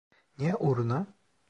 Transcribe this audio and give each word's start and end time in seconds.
Ne 0.37 0.55
uğruna? 0.55 1.13